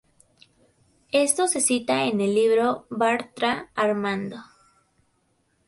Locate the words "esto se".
1.11-1.61